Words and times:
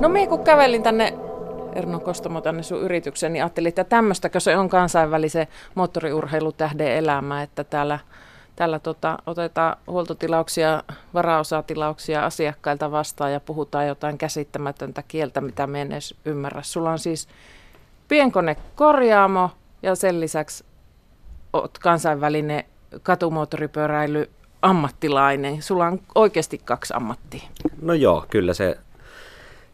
No 0.00 0.08
minä 0.08 0.26
kun 0.26 0.44
kävelin 0.44 0.82
tänne 0.82 1.14
Erno 1.72 2.00
Kostamo 2.00 2.40
tänne 2.40 2.62
sun 2.62 2.80
yritykseen, 2.80 3.32
niin 3.32 3.42
ajattelin, 3.42 3.68
että 3.68 3.84
tämmöistäkö 3.84 4.40
se 4.40 4.56
on 4.56 4.68
kansainvälisen 4.68 5.46
moottoriurheilutähden 5.74 6.92
elämä, 6.92 7.42
että 7.42 7.64
täällä, 7.64 7.98
täällä 8.56 8.78
tota, 8.78 9.18
otetaan 9.26 9.76
huoltotilauksia, 9.86 10.82
varaosatilauksia 11.14 12.26
asiakkailta 12.26 12.90
vastaan 12.90 13.32
ja 13.32 13.40
puhutaan 13.40 13.86
jotain 13.86 14.18
käsittämätöntä 14.18 15.02
kieltä, 15.08 15.40
mitä 15.40 15.66
me 15.66 15.80
en 15.80 15.92
edes 15.92 16.14
ymmärrä. 16.24 16.62
Sulla 16.62 16.90
on 16.90 16.98
siis 16.98 17.28
pienkone 18.08 18.56
korjaamo 18.74 19.50
ja 19.82 19.94
sen 19.94 20.20
lisäksi 20.20 20.64
oot 21.52 21.78
kansainvälinen 21.78 22.64
katumoottoripyöräily 23.02 24.30
ammattilainen. 24.62 25.62
Sulla 25.62 25.86
on 25.86 26.00
oikeasti 26.14 26.60
kaksi 26.64 26.94
ammattia. 26.96 27.42
No 27.82 27.94
joo, 27.94 28.24
kyllä 28.30 28.54
se 28.54 28.78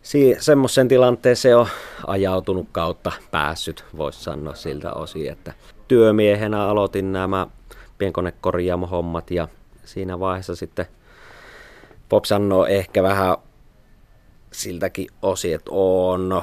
si- 0.02 0.36
semmoisen 0.38 0.88
tilanteeseen 0.88 1.56
on 1.58 1.66
ajautunut 2.06 2.68
kautta 2.72 3.12
päässyt, 3.30 3.84
voisi 3.96 4.22
sanoa 4.22 4.54
siltä 4.54 4.92
osin, 4.92 5.32
että 5.32 5.52
työmiehenä 5.88 6.64
aloitin 6.64 7.12
nämä 7.12 7.46
pienkonekorjaamo-hommat 7.98 9.30
ja 9.30 9.48
siinä 9.84 10.20
vaiheessa 10.20 10.56
sitten 10.56 10.86
Pop 12.08 12.24
sanoo 12.24 12.66
ehkä 12.66 13.02
vähän 13.02 13.36
siltäkin 14.52 15.06
osin, 15.22 15.54
että 15.54 15.70
on 15.74 16.42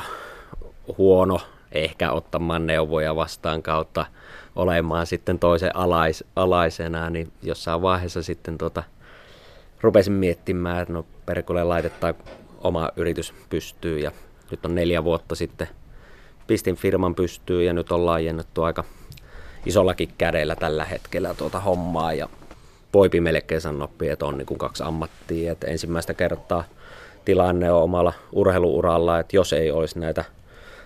huono 0.97 1.39
ehkä 1.71 2.11
ottamaan 2.11 2.67
neuvoja 2.67 3.15
vastaan 3.15 3.63
kautta 3.63 4.05
olemaan 4.55 5.07
sitten 5.07 5.39
toisen 5.39 5.75
alais, 5.75 6.23
alaisena, 6.35 7.09
niin 7.09 7.31
jossain 7.43 7.81
vaiheessa 7.81 8.23
sitten 8.23 8.57
tota, 8.57 8.83
rupesin 9.81 10.13
miettimään, 10.13 10.81
että 10.81 10.93
no 10.93 11.05
perkulle 11.25 11.63
laitetaan 11.63 12.15
oma 12.63 12.89
yritys 12.95 13.33
pystyy 13.49 13.99
ja 13.99 14.11
nyt 14.51 14.65
on 14.65 14.75
neljä 14.75 15.03
vuotta 15.03 15.35
sitten 15.35 15.67
pistin 16.47 16.75
firman 16.75 17.15
pystyy 17.15 17.63
ja 17.63 17.73
nyt 17.73 17.91
on 17.91 18.05
laajennettu 18.05 18.63
aika 18.63 18.83
isollakin 19.65 20.09
kädellä 20.17 20.55
tällä 20.55 20.85
hetkellä 20.85 21.33
tuota 21.33 21.59
hommaa 21.59 22.13
ja 22.13 22.29
voipi 22.93 23.21
melkein 23.21 23.61
sanoa, 23.61 23.89
että 24.01 24.25
on 24.25 24.37
niin 24.37 24.45
kuin 24.45 24.57
kaksi 24.57 24.83
ammattia. 24.83 25.51
Että 25.51 25.67
ensimmäistä 25.67 26.13
kertaa 26.13 26.63
tilanne 27.25 27.71
on 27.71 27.83
omalla 27.83 28.13
urheiluuralla, 28.31 29.19
että 29.19 29.35
jos 29.35 29.53
ei 29.53 29.71
olisi 29.71 29.99
näitä 29.99 30.25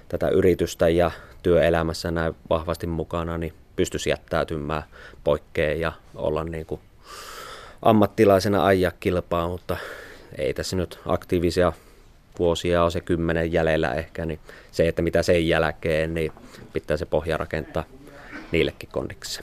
tätä 0.10 0.30
yritystä 0.30 0.90
ja 0.90 1.12
työelämässä 1.44 2.12
näin 2.12 2.36
vahvasti 2.50 2.88
mukana, 2.88 3.38
niin 3.38 3.54
pystyisi 3.76 4.10
jättäytymään 4.10 4.84
poikkeen 5.24 5.80
ja 5.80 5.92
olla 6.16 6.44
niin 6.44 6.66
kuin 6.66 6.82
ammattilaisena 7.82 8.66
ajaa 8.66 8.92
kilpaa, 9.00 9.48
mutta 9.48 9.78
ei 10.38 10.54
tässä 10.54 10.76
nyt 10.76 11.00
aktiivisia 11.06 11.74
vuosia 12.40 12.84
on 12.84 12.92
se 12.92 13.02
kymmenen 13.02 13.52
jäljellä 13.52 13.94
ehkä, 13.94 14.26
niin 14.26 14.40
se, 14.72 14.88
että 14.88 15.02
mitä 15.02 15.24
sen 15.24 15.48
jälkeen, 15.48 16.14
niin 16.14 16.32
pitää 16.74 16.98
se 16.98 17.06
pohja 17.06 17.38
rakentaa 17.38 17.84
niillekin 18.52 18.90
kondiksi. 18.92 19.42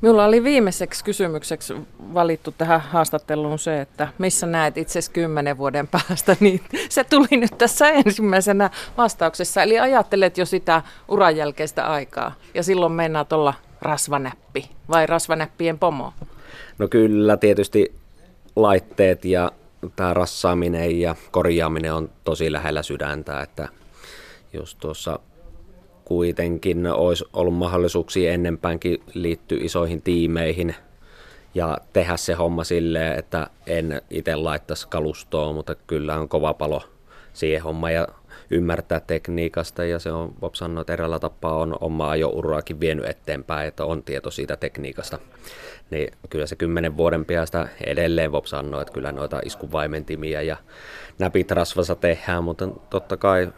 Minulla 0.00 0.24
oli 0.24 0.44
viimeiseksi 0.44 1.04
kysymykseksi 1.04 1.74
valittu 2.14 2.54
tähän 2.58 2.80
haastatteluun 2.80 3.58
se, 3.58 3.80
että 3.80 4.08
missä 4.18 4.46
näet 4.46 4.78
itse 4.78 5.00
kymmenen 5.12 5.58
vuoden 5.58 5.88
päästä, 5.88 6.36
niin 6.40 6.60
se 6.88 7.04
tuli 7.04 7.26
nyt 7.30 7.58
tässä 7.58 7.90
ensimmäisenä 7.90 8.70
vastauksessa. 8.96 9.62
Eli 9.62 9.78
ajattelet 9.78 10.38
jo 10.38 10.46
sitä 10.46 10.82
uran 11.08 11.36
jälkeistä 11.36 11.86
aikaa 11.86 12.34
ja 12.54 12.62
silloin 12.62 12.92
mennään 12.92 13.26
tuolla 13.26 13.54
rasvanäppi 13.82 14.70
vai 14.88 15.06
rasvanäppien 15.06 15.78
pomo? 15.78 16.12
No 16.78 16.88
kyllä, 16.88 17.36
tietysti 17.36 17.94
laitteet 18.56 19.24
ja 19.24 19.52
tämä 19.96 20.14
rassaaminen 20.14 21.00
ja 21.00 21.14
korjaaminen 21.30 21.94
on 21.94 22.10
tosi 22.24 22.52
lähellä 22.52 22.82
sydäntä, 22.82 23.40
että 23.40 23.68
jos 24.52 24.74
tuossa 24.74 25.18
kuitenkin 26.04 26.86
olisi 26.86 27.24
ollut 27.32 27.54
mahdollisuuksia 27.54 28.32
ennenpäänkin 28.32 29.02
liittyä 29.14 29.58
isoihin 29.60 30.02
tiimeihin 30.02 30.74
ja 31.54 31.78
tehdä 31.92 32.16
se 32.16 32.34
homma 32.34 32.64
silleen, 32.64 33.18
että 33.18 33.46
en 33.66 34.02
itse 34.10 34.36
laittaisi 34.36 34.88
kalustoa, 34.88 35.52
mutta 35.52 35.74
kyllä 35.74 36.16
on 36.16 36.28
kova 36.28 36.54
palo 36.54 36.82
siihen 37.34 37.62
hommaan 37.62 37.94
ja 37.94 38.08
ymmärtää 38.50 39.00
tekniikasta 39.00 39.84
ja 39.84 39.98
se 39.98 40.12
on, 40.12 40.34
Bob 40.40 40.54
sanoi, 40.54 40.80
että 40.80 40.92
erällä 40.92 41.18
tapaa 41.18 41.54
on 41.54 41.76
omaa 41.80 42.16
jo 42.16 42.28
uraakin 42.28 42.80
vienyt 42.80 43.08
eteenpäin, 43.08 43.68
että 43.68 43.84
on 43.84 44.02
tieto 44.02 44.30
siitä 44.30 44.56
tekniikasta. 44.56 45.18
Niin 45.90 46.12
kyllä 46.30 46.46
se 46.46 46.56
kymmenen 46.56 46.96
vuoden 46.96 47.24
päästä 47.24 47.68
edelleen 47.86 48.30
Bob 48.30 48.44
sanoi, 48.44 48.82
että 48.82 48.94
kyllä 48.94 49.12
noita 49.12 49.40
iskuvaimentimia 49.44 50.42
ja 50.42 50.56
näpit 51.18 51.50
rasvassa 51.50 51.94
tehdään, 51.94 52.44
mutta 52.44 52.68
totta 52.90 53.16
kai 53.16 53.52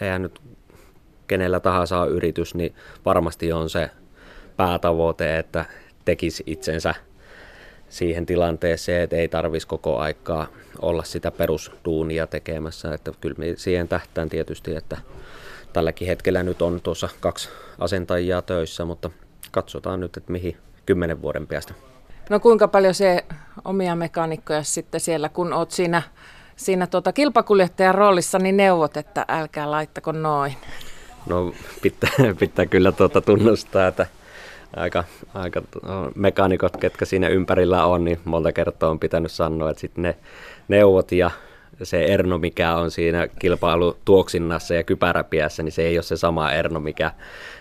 eihän 0.00 0.22
nyt 0.22 0.40
kenellä 1.26 1.60
tahansa 1.60 2.06
yritys, 2.06 2.54
niin 2.54 2.74
varmasti 3.04 3.52
on 3.52 3.70
se 3.70 3.90
päätavoite, 4.56 5.38
että 5.38 5.64
tekisi 6.04 6.42
itsensä 6.46 6.94
siihen 7.94 8.26
tilanteeseen, 8.26 9.02
että 9.02 9.16
ei 9.16 9.28
tarvitsisi 9.28 9.66
koko 9.66 9.98
aikaa 9.98 10.46
olla 10.82 11.02
sitä 11.02 11.30
perusduunia 11.30 12.26
tekemässä. 12.26 12.94
Että 12.94 13.12
kyllä 13.20 13.36
me 13.38 13.46
siihen 13.56 13.88
tähtään 13.88 14.28
tietysti, 14.28 14.74
että 14.74 14.96
tälläkin 15.72 16.08
hetkellä 16.08 16.42
nyt 16.42 16.62
on 16.62 16.80
tuossa 16.80 17.08
kaksi 17.20 17.48
asentajaa 17.78 18.42
töissä, 18.42 18.84
mutta 18.84 19.10
katsotaan 19.50 20.00
nyt, 20.00 20.16
että 20.16 20.32
mihin 20.32 20.56
kymmenen 20.86 21.22
vuoden 21.22 21.46
päästä. 21.46 21.74
No 22.30 22.40
kuinka 22.40 22.68
paljon 22.68 22.94
se 22.94 23.24
omia 23.64 23.96
mekaanikkoja 23.96 24.62
sitten 24.62 25.00
siellä, 25.00 25.28
kun 25.28 25.52
oot 25.52 25.70
siinä, 25.70 26.02
siinä 26.56 26.86
tuota 26.86 27.12
kilpakuljettajan 27.12 27.94
roolissa, 27.94 28.38
niin 28.38 28.56
neuvot, 28.56 28.96
että 28.96 29.24
älkää 29.28 29.70
laittako 29.70 30.12
noin. 30.12 30.54
No 31.26 31.54
pitää, 31.82 32.10
pitää 32.38 32.66
kyllä 32.66 32.92
tuota 32.92 33.20
tunnustaa, 33.20 33.86
että 33.86 34.06
aika, 34.76 35.04
aika 35.34 35.62
no, 35.82 36.12
mekaanikot, 36.14 36.76
ketkä 36.76 37.04
siinä 37.04 37.28
ympärillä 37.28 37.86
on, 37.86 38.04
niin 38.04 38.20
monta 38.24 38.52
kertaa 38.52 38.90
on 38.90 39.00
pitänyt 39.00 39.32
sanoa, 39.32 39.70
että 39.70 39.80
sitten 39.80 40.02
ne 40.02 40.16
neuvot 40.68 41.12
ja 41.12 41.30
se 41.82 42.04
erno, 42.04 42.38
mikä 42.38 42.76
on 42.76 42.90
siinä 42.90 43.28
kilpailutuoksinnassa 43.38 44.74
ja 44.74 44.82
kypäräpiässä, 44.82 45.62
niin 45.62 45.72
se 45.72 45.82
ei 45.82 45.96
ole 45.96 46.02
se 46.02 46.16
sama 46.16 46.52
erno, 46.52 46.80
mikä 46.80 47.10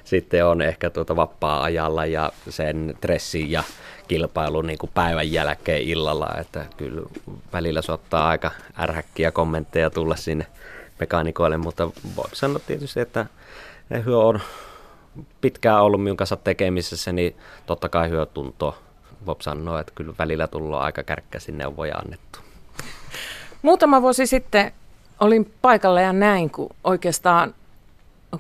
sitten 0.04 0.46
on 0.46 0.62
ehkä 0.62 0.90
tuota 0.90 1.16
vapaa-ajalla 1.16 2.06
ja 2.06 2.32
sen 2.50 2.98
tressin 3.02 3.52
ja 3.52 3.64
kilpailun 4.08 4.68
niin 4.68 4.78
kuin 4.78 4.92
päivän 4.94 5.32
jälkeen 5.32 5.82
illalla, 5.82 6.30
että 6.40 6.66
kyllä 6.78 7.02
välillä 7.54 7.82
saattaa 7.82 8.28
aika 8.28 8.52
ärhäkkiä 8.80 9.32
kommentteja 9.32 9.90
tulla 9.90 10.16
sinne 10.16 10.46
mekaanikoille, 11.00 11.58
mutta 11.58 11.90
voi 12.16 12.30
sanoa 12.34 12.60
tietysti, 12.68 13.00
että 13.00 13.26
ne 13.90 14.04
on 14.16 14.40
pitkään 15.42 15.82
ollut 15.82 16.04
minun 16.04 16.18
kanssa 16.18 16.36
tekemisessä, 16.36 17.12
niin 17.12 17.36
totta 17.66 17.90
kai 17.90 18.10
hyö 18.10 18.26
tuntoo. 18.26 18.76
Bob 19.26 19.42
sanoo, 19.42 19.78
että 19.78 19.94
kyllä 19.96 20.14
välillä 20.20 20.48
tullut 20.48 20.80
aika 20.80 21.04
kärkkäsi 21.04 21.52
neuvoja 21.52 21.98
annettu. 21.98 22.40
Muutama 23.62 24.02
vuosi 24.02 24.26
sitten 24.26 24.72
olin 25.20 25.54
paikalla 25.62 26.02
ja 26.02 26.14
näin, 26.14 26.50
kun 26.50 26.70
oikeastaan 26.84 27.54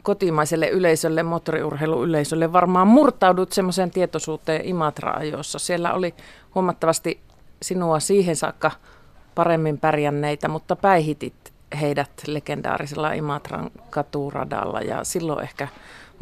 kotimaiselle 0.04 0.70
yleisölle, 0.70 1.24
moottoriurheiluyleisölle 1.24 2.54
varmaan 2.54 2.88
murtaudut 2.88 3.52
semmoiseen 3.52 3.92
tietoisuuteen 3.92 4.66
Imatra-ajoissa. 4.66 5.60
Siellä 5.60 5.94
oli 5.94 6.14
huomattavasti 6.56 7.20
sinua 7.62 8.00
siihen 8.00 8.36
saakka 8.36 8.72
paremmin 9.36 9.78
pärjänneitä, 9.78 10.48
mutta 10.48 10.76
päihitit 10.76 11.54
heidät 11.82 12.12
legendaarisella 12.28 13.14
Imatran 13.14 13.72
katuradalla 13.90 14.82
ja 14.82 15.04
silloin 15.04 15.44
ehkä 15.44 15.68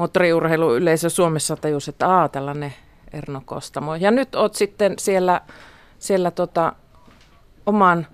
moottoriurheiluyleisö 0.02 1.10
Suomessa 1.10 1.56
tajusi, 1.56 1.90
että 1.90 2.08
aa, 2.08 2.30
tällainen 2.30 2.74
Erno 3.14 3.42
Kostamo. 3.46 3.96
Ja 3.96 4.12
nyt 4.12 4.36
oot 4.36 4.56
sitten 4.56 4.94
siellä, 5.00 5.42
siellä 6.00 6.32
tota, 6.32 6.74
oman 7.66 8.08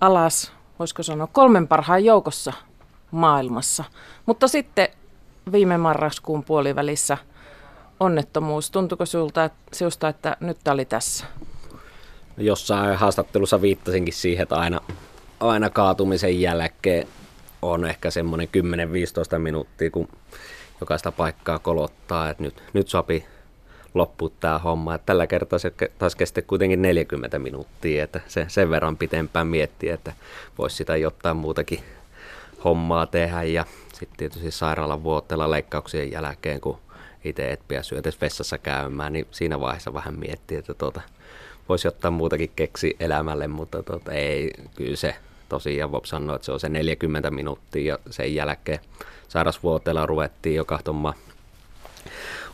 alas, 0.00 0.52
voisiko 0.78 1.02
sanoa, 1.02 1.26
kolmen 1.26 1.68
parhaan 1.68 2.04
joukossa 2.04 2.52
maailmassa. 3.10 3.84
Mutta 4.26 4.48
sitten 4.48 4.88
viime 5.52 5.78
marraskuun 5.78 6.44
puolivälissä 6.44 7.18
onnettomuus. 8.00 8.70
Tuntuuko 8.70 9.06
sinulta, 9.06 9.50
sinusta, 9.72 10.08
että 10.08 10.36
nyt 10.40 10.58
tämä 10.64 10.72
oli 10.72 10.84
tässä? 10.84 11.26
Jossain 12.38 12.98
haastattelussa 12.98 13.62
viittasinkin 13.62 14.14
siihen, 14.14 14.42
että 14.42 14.56
aina, 14.56 14.80
aina 15.40 15.70
kaatumisen 15.70 16.40
jälkeen 16.40 17.08
on 17.62 17.84
ehkä 17.84 18.10
semmoinen 18.10 18.48
10-15 19.36 19.38
minuuttia, 19.38 19.90
kun 19.90 20.08
jokaista 20.80 21.12
paikkaa 21.12 21.58
kolottaa, 21.58 22.30
että 22.30 22.42
nyt, 22.42 22.62
nyt 22.72 22.88
sopii 22.88 23.26
loppua 23.94 24.30
tämä 24.40 24.58
homma. 24.58 24.94
Että 24.94 25.06
tällä 25.06 25.26
kertaa 25.26 25.58
se 25.58 25.72
taas 25.98 26.14
kesti 26.14 26.42
kuitenkin 26.42 26.82
40 26.82 27.38
minuuttia, 27.38 28.04
että 28.04 28.20
se, 28.28 28.46
sen 28.48 28.70
verran 28.70 28.96
pitempään 28.96 29.46
miettiä, 29.46 29.94
että 29.94 30.12
voisi 30.58 30.76
sitä 30.76 30.96
jotain 30.96 31.36
muutakin 31.36 31.80
hommaa 32.64 33.06
tehdä. 33.06 33.42
Ja 33.42 33.64
sitten 33.92 34.16
tietysti 34.16 34.50
sairaalan 34.50 35.02
vuotteella 35.02 35.50
leikkauksien 35.50 36.12
jälkeen, 36.12 36.60
kun 36.60 36.78
itse 37.24 37.52
et 37.52 37.60
päässyt 37.68 37.98
edes 37.98 38.20
vessassa 38.20 38.58
käymään, 38.58 39.12
niin 39.12 39.26
siinä 39.30 39.60
vaiheessa 39.60 39.94
vähän 39.94 40.18
miettiä, 40.18 40.58
että 40.58 40.74
tuota, 40.74 41.00
voisi 41.68 41.88
ottaa 41.88 42.10
muutakin 42.10 42.50
keksi 42.56 42.96
elämälle, 43.00 43.46
mutta 43.46 43.82
tuota, 43.82 44.12
ei, 44.12 44.50
kyllä 44.74 44.96
se 44.96 45.14
tosiaan 45.48 45.90
Bob 45.90 46.04
sanoi, 46.04 46.36
että 46.36 46.46
se 46.46 46.52
on 46.52 46.60
se 46.60 46.68
40 46.68 47.30
minuuttia 47.30 47.94
ja 47.94 47.98
sen 48.10 48.34
jälkeen 48.34 48.80
sairasvuoteella 49.28 50.06
ruvettiin 50.06 50.56
jo 50.56 50.64
kahtomaan 50.64 51.14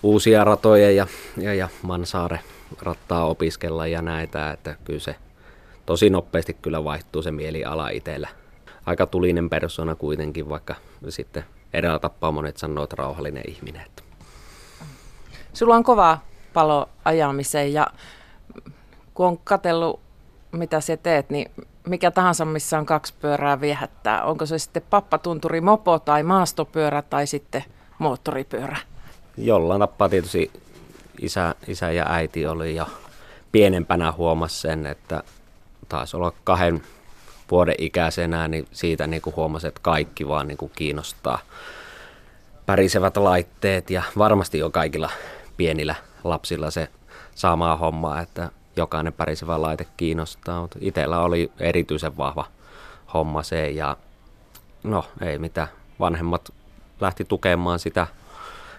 uusia 0.02 0.44
ratoja 0.44 0.90
ja, 0.90 1.06
ja, 1.36 1.54
ja 1.54 1.68
Mansaare 1.82 2.40
rattaa 2.82 3.24
opiskella 3.24 3.86
ja 3.86 4.02
näitä, 4.02 4.50
että 4.50 4.76
kyllä 4.84 5.00
se 5.00 5.16
tosi 5.86 6.10
nopeasti 6.10 6.56
kyllä 6.62 6.84
vaihtuu 6.84 7.22
se 7.22 7.30
mieliala 7.30 7.88
itsellä. 7.88 8.28
Aika 8.86 9.06
tulinen 9.06 9.50
persona 9.50 9.94
kuitenkin, 9.94 10.48
vaikka 10.48 10.74
sitten 11.08 11.44
eräällä 11.72 11.98
tappaa 11.98 12.32
monet 12.32 12.56
sanoo, 12.56 12.84
että 12.84 12.96
rauhallinen 12.98 13.44
ihminen. 13.48 13.86
Sulla 15.52 15.74
on 15.74 15.84
kova 15.84 16.18
palo 16.52 16.88
ajamiseen 17.04 17.72
ja 17.72 17.86
kun 19.14 19.26
on 19.26 19.38
katsellut, 19.38 20.00
mitä 20.52 20.80
sä 20.80 20.96
teet, 20.96 21.30
niin 21.30 21.50
mikä 21.86 22.10
tahansa, 22.10 22.44
missä 22.44 22.78
on 22.78 22.86
kaksi 22.86 23.14
pyörää 23.20 23.60
viehättää. 23.60 24.24
Onko 24.24 24.46
se 24.46 24.58
sitten 24.58 24.82
pappatunturi, 24.90 25.60
mopo 25.60 25.98
tai 25.98 26.22
maastopyörä 26.22 27.02
tai 27.02 27.26
sitten 27.26 27.64
moottoripyörä? 27.98 28.76
Jollain 29.36 29.80
tappaa 29.80 30.08
tietysti 30.08 30.50
isä, 31.20 31.54
isä 31.66 31.90
ja 31.90 32.06
äiti 32.08 32.46
oli 32.46 32.76
jo 32.76 32.86
pienempänä 33.52 34.12
huomasi 34.12 34.60
sen, 34.60 34.86
että 34.86 35.22
taisi 35.88 36.16
olla 36.16 36.32
kahden 36.44 36.82
vuoden 37.50 37.74
ikäisenä, 37.78 38.48
niin 38.48 38.68
siitä 38.72 39.06
niin 39.06 39.22
kuin 39.22 39.36
huomasi, 39.36 39.66
että 39.66 39.80
kaikki 39.82 40.28
vaan 40.28 40.48
niin 40.48 40.58
kuin 40.58 40.72
kiinnostaa 40.76 41.38
pärisevät 42.66 43.16
laitteet 43.16 43.90
ja 43.90 44.02
varmasti 44.18 44.58
jo 44.58 44.70
kaikilla 44.70 45.10
pienillä 45.56 45.94
lapsilla 46.24 46.70
se 46.70 46.88
samaa 47.34 47.76
hommaa, 47.76 48.20
että 48.20 48.50
jokainen 48.76 49.12
pärisevä 49.12 49.62
laite 49.62 49.86
kiinnostaa, 49.96 50.60
mutta 50.60 50.78
itsellä 50.80 51.20
oli 51.20 51.52
erityisen 51.60 52.16
vahva 52.16 52.44
homma 53.14 53.42
se 53.42 53.70
ja 53.70 53.96
no 54.82 55.04
ei 55.20 55.38
mitään, 55.38 55.68
vanhemmat 56.00 56.52
lähti 57.00 57.24
tukemaan 57.24 57.78
sitä 57.78 58.06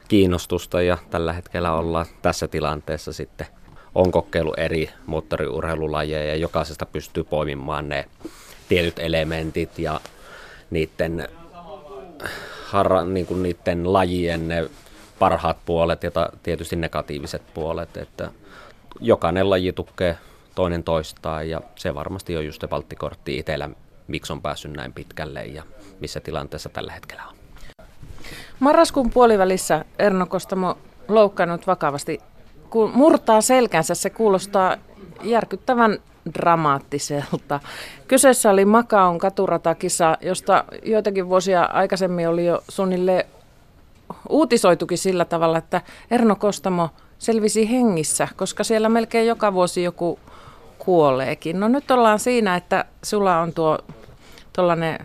kiinnostusta 0.07 0.81
ja 0.81 0.97
tällä 1.09 1.33
hetkellä 1.33 1.73
ollaan 1.73 2.05
tässä 2.21 2.47
tilanteessa 2.47 3.13
sitten. 3.13 3.47
On 3.95 4.11
kokeilu 4.11 4.53
eri 4.57 4.89
moottoriurheilulajeja 5.05 6.25
ja 6.25 6.35
jokaisesta 6.35 6.85
pystyy 6.85 7.23
poimimaan 7.23 7.89
ne 7.89 8.05
tietyt 8.69 8.99
elementit 8.99 9.79
ja 9.79 10.01
niiden, 10.69 11.27
harra, 12.65 13.05
niin 13.05 13.25
kuin 13.25 13.43
niiden 13.43 13.93
lajien 13.93 14.47
ne 14.47 14.69
parhaat 15.19 15.57
puolet 15.65 16.03
ja 16.03 16.11
tietysti 16.43 16.75
negatiiviset 16.75 17.41
puolet, 17.53 17.97
että 17.97 18.31
jokainen 18.99 19.49
laji 19.49 19.73
tukee 19.73 20.17
toinen 20.55 20.83
toistaan 20.83 21.49
ja 21.49 21.61
se 21.75 21.95
varmasti 21.95 22.37
on 22.37 22.45
just 22.45 22.61
se 22.61 22.69
valttikortti 22.69 23.37
itsellä, 23.37 23.69
miksi 24.07 24.33
on 24.33 24.41
päässyt 24.41 24.73
näin 24.73 24.93
pitkälle 24.93 25.45
ja 25.45 25.63
missä 25.99 26.19
tilanteessa 26.19 26.69
tällä 26.69 26.91
hetkellä 26.91 27.23
on. 27.29 27.35
Marraskuun 28.59 29.09
puolivälissä 29.09 29.85
Erno 29.99 30.25
Kostamo 30.25 30.77
loukkaannut 31.07 31.67
vakavasti. 31.67 32.19
Kun 32.69 32.91
murtaa 32.93 33.41
selkänsä, 33.41 33.95
se 33.95 34.09
kuulostaa 34.09 34.77
järkyttävän 35.23 35.97
dramaattiselta. 36.33 37.59
Kyseessä 38.07 38.49
oli 38.49 38.65
Makaon 38.65 39.19
katuratakisa, 39.19 40.17
josta 40.21 40.63
joitakin 40.83 41.29
vuosia 41.29 41.63
aikaisemmin 41.63 42.27
oli 42.27 42.45
jo 42.45 42.63
suunnilleen 42.69 43.25
uutisoitukin 44.29 44.97
sillä 44.97 45.25
tavalla, 45.25 45.57
että 45.57 45.81
Erno 46.11 46.35
Kostamo 46.35 46.89
selvisi 47.23 47.71
hengissä, 47.71 48.27
koska 48.35 48.63
siellä 48.63 48.89
melkein 48.89 49.27
joka 49.27 49.53
vuosi 49.53 49.83
joku 49.83 50.19
kuoleekin. 50.79 51.59
No 51.59 51.67
nyt 51.67 51.91
ollaan 51.91 52.19
siinä, 52.19 52.55
että 52.55 52.85
sulla 53.03 53.39
on 53.39 53.53
tuo 53.53 53.79
tuollainen 54.53 54.99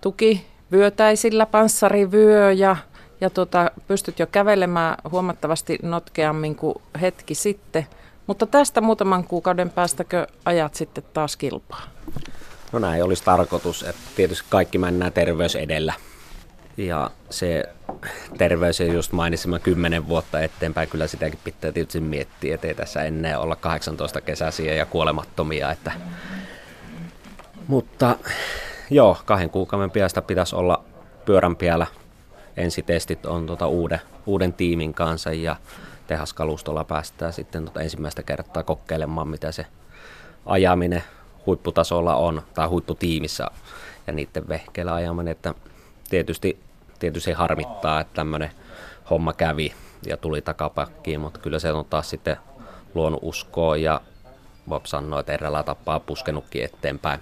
tuki 0.00 0.46
vyötäisillä, 0.72 1.46
panssarivyö 1.46 2.52
ja, 2.52 2.76
ja 3.20 3.30
tota, 3.30 3.70
pystyt 3.88 4.18
jo 4.18 4.26
kävelemään 4.26 4.96
huomattavasti 5.10 5.78
notkeammin 5.82 6.56
kuin 6.56 6.74
hetki 7.00 7.34
sitten. 7.34 7.86
Mutta 8.26 8.46
tästä 8.46 8.80
muutaman 8.80 9.24
kuukauden 9.24 9.70
päästäkö 9.70 10.26
ajat 10.44 10.74
sitten 10.74 11.04
taas 11.14 11.36
kilpaa? 11.36 11.82
No 12.72 12.78
näin 12.78 13.04
olisi 13.04 13.24
tarkoitus, 13.24 13.82
että 13.82 14.02
tietysti 14.16 14.44
kaikki 14.48 14.78
mennään 14.78 15.12
terveys 15.12 15.56
edellä. 15.56 15.92
Ja 16.76 17.10
se 17.30 17.64
terveys 18.38 18.80
ja 18.80 18.92
just 18.92 19.12
mainitsema 19.12 19.58
kymmenen 19.58 20.08
vuotta 20.08 20.40
eteenpäin, 20.40 20.88
kyllä 20.88 21.06
sitäkin 21.06 21.38
pitää 21.44 21.72
tietysti 21.72 22.00
miettiä, 22.00 22.54
että 22.54 22.66
ei 22.66 22.74
tässä 22.74 23.02
ennen 23.04 23.38
olla 23.38 23.56
18 23.56 24.20
kesäisiä 24.20 24.74
ja 24.74 24.86
kuolemattomia. 24.86 25.70
Että... 25.70 25.92
Mutta 27.66 28.16
joo, 28.90 29.18
kahden 29.24 29.50
kuukauden 29.50 29.90
piasta 29.90 30.22
pitäisi 30.22 30.56
olla 30.56 30.84
pyörän 31.24 31.56
piellä. 31.56 31.86
Ensitestit 32.56 33.26
on 33.26 33.46
tuota 33.46 33.66
uuden, 33.66 34.00
uuden 34.26 34.52
tiimin 34.52 34.94
kanssa 34.94 35.32
ja 35.32 35.56
tehaskalustolla 36.06 36.84
päästään 36.84 37.32
sitten 37.32 37.64
tuota 37.64 37.80
ensimmäistä 37.80 38.22
kertaa 38.22 38.62
kokeilemaan, 38.62 39.28
mitä 39.28 39.52
se 39.52 39.66
ajaminen 40.46 41.02
huipputasolla 41.46 42.16
on, 42.16 42.42
tai 42.54 42.68
huipputiimissä 42.68 43.46
ja 44.06 44.12
niiden 44.12 44.48
vehkeillä 44.48 44.94
ajaminen, 44.94 45.32
että 45.32 45.54
tietysti, 46.10 46.60
tietysti 46.98 47.32
harmittaa, 47.32 48.00
että 48.00 48.14
tämmöinen 48.14 48.50
homma 49.10 49.32
kävi 49.32 49.72
ja 50.06 50.16
tuli 50.16 50.42
takapakkiin, 50.42 51.20
mutta 51.20 51.40
kyllä 51.40 51.58
se 51.58 51.72
on 51.72 51.84
taas 51.84 52.10
sitten 52.10 52.36
luonut 52.94 53.20
uskoa 53.22 53.76
ja 53.76 54.00
Bob 54.68 54.84
sanoi, 54.86 55.20
että 55.20 55.32
eräällä 55.32 55.62
tapaa 55.62 56.00
puskenutkin 56.00 56.64
eteenpäin 56.64 57.20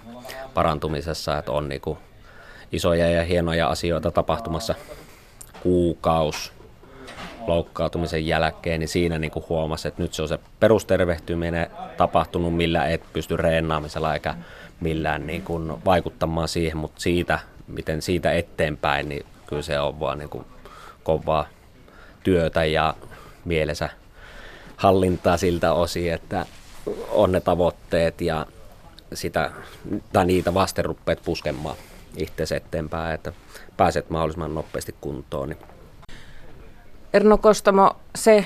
parantumisessa, 0.53 1.37
että 1.37 1.51
on 1.51 1.69
niinku 1.69 1.97
isoja 2.71 3.09
ja 3.09 3.23
hienoja 3.23 3.67
asioita 3.67 4.11
tapahtumassa. 4.11 4.75
Kuukaus 5.63 6.53
loukkaantumisen 7.47 8.27
jälkeen, 8.27 8.79
niin 8.79 8.87
siinä 8.87 9.19
niin 9.19 9.31
kuin 9.31 9.45
huomasi, 9.49 9.87
että 9.87 10.01
nyt 10.01 10.13
se 10.13 10.21
on 10.21 10.27
se 10.27 10.39
perustervehtyminen 10.59 11.67
tapahtunut, 11.97 12.55
millä 12.55 12.87
et 12.87 13.03
pysty 13.13 13.37
reenaamisella 13.37 14.13
eikä 14.13 14.35
millään 14.79 15.27
niin 15.27 15.41
kuin 15.41 15.85
vaikuttamaan 15.85 16.47
siihen, 16.47 16.77
mutta 16.77 17.01
siitä, 17.01 17.39
miten 17.67 18.01
siitä 18.01 18.31
eteenpäin, 18.31 19.09
niin 19.09 19.25
kyllä 19.47 19.61
se 19.61 19.79
on 19.79 19.99
vaan 19.99 20.17
niin 20.17 20.29
kuin 20.29 20.45
kovaa 21.03 21.47
työtä 22.23 22.65
ja 22.65 22.93
mielensä 23.45 23.89
hallintaa 24.77 25.37
siltä 25.37 25.73
osin, 25.73 26.13
että 26.13 26.45
on 27.09 27.31
ne 27.31 27.39
tavoitteet 27.39 28.21
ja 28.21 28.45
sitä, 29.13 29.51
tai 30.13 30.25
niitä 30.25 30.53
vasten 30.53 30.85
rupeat 30.85 31.19
puskemaan 31.25 31.75
itse 32.17 32.55
eteenpäin, 32.55 33.15
että 33.15 33.33
pääset 33.77 34.09
mahdollisimman 34.09 34.55
nopeasti 34.55 34.95
kuntoon. 35.01 35.49
Niin. 35.49 35.59
Erno 37.13 37.37
Kostamo, 37.37 37.95
se 38.15 38.45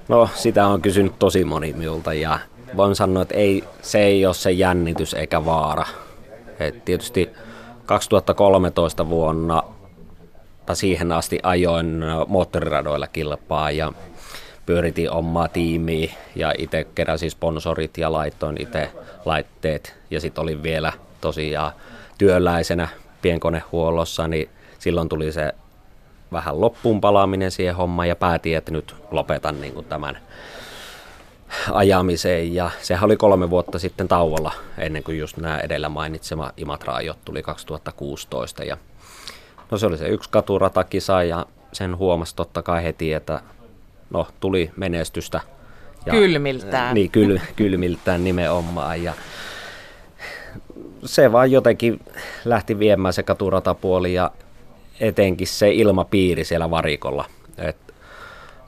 No, 0.07 0.29
sitä 0.35 0.67
on 0.67 0.81
kysynyt 0.81 1.19
tosi 1.19 1.43
moni 1.43 1.73
minulta 1.73 2.13
ja 2.13 2.39
voin 2.77 2.95
sanoa, 2.95 3.21
että 3.21 3.35
ei, 3.35 3.63
se 3.81 3.99
ei 3.99 4.25
ole 4.25 4.33
se 4.33 4.51
jännitys 4.51 5.13
eikä 5.13 5.45
vaara. 5.45 5.85
Et 6.59 6.85
tietysti 6.85 7.29
2013 7.85 9.09
vuonna 9.09 9.63
tai 10.65 10.75
siihen 10.75 11.11
asti 11.11 11.39
ajoin 11.43 12.03
moottoriradoilla 12.27 13.07
kilpaa 13.07 13.71
ja 13.71 13.93
pyöritin 14.65 15.11
omaa 15.11 15.47
tiimiä 15.47 16.13
ja 16.35 16.53
itse 16.57 16.87
keräsin 16.95 17.31
sponsorit 17.31 17.97
ja 17.97 18.11
laitoin 18.11 18.61
itse 18.61 18.91
laitteet. 19.25 19.95
Ja 20.11 20.19
sitten 20.19 20.41
olin 20.41 20.63
vielä 20.63 20.93
tosiaan 21.22 21.72
työläisenä 22.17 22.88
pienkonehuollossa, 23.22 24.27
niin 24.27 24.50
silloin 24.79 25.10
tuli 25.10 25.31
se 25.31 25.53
vähän 26.31 26.62
loppuun 26.62 27.01
palaaminen 27.01 27.51
siihen 27.51 27.75
hommaan 27.75 28.07
ja 28.07 28.15
päätin, 28.15 28.57
että 28.57 28.72
nyt 28.72 28.95
lopetan 29.12 29.62
niin 29.62 29.74
kuin 29.74 29.86
tämän 29.86 30.17
ajamiseen 31.72 32.53
ja 32.53 32.72
sehän 32.81 33.05
oli 33.05 33.17
kolme 33.17 33.50
vuotta 33.50 33.79
sitten 33.79 34.07
tauolla 34.07 34.51
ennen 34.77 35.03
kuin 35.03 35.19
just 35.19 35.38
nämä 35.38 35.60
edellä 35.60 35.89
mainitsema 35.89 36.51
Imatra-ajot 36.57 37.17
tuli 37.25 37.43
2016 37.43 38.63
ja 38.63 38.77
no 39.72 39.77
se 39.77 39.86
oli 39.86 39.98
se 39.98 40.07
yksi 40.07 40.29
katuratakisa 40.29 41.24
ja 41.24 41.45
sen 41.74 41.98
huomasi 41.98 42.36
totta 42.36 42.62
kai 42.62 42.84
heti, 42.84 43.13
että 43.13 43.41
no 44.10 44.27
tuli 44.39 44.72
menestystä. 44.75 45.41
Ja, 46.05 46.13
kylmiltään. 46.13 46.93
Niin, 46.95 47.12
kyl, 47.12 47.39
kylmiltään 47.55 48.24
nimenomaan 48.24 49.03
ja 49.03 49.13
se 51.05 51.31
vaan 51.31 51.51
jotenkin 51.51 52.00
lähti 52.45 52.79
viemään 52.79 53.13
se 53.13 53.24
katuratapuoli 53.24 54.13
ja 54.13 54.31
etenkin 55.00 55.47
se 55.47 55.71
ilmapiiri 55.71 56.43
siellä 56.43 56.69
varikolla. 56.71 57.25
Et 57.57 57.77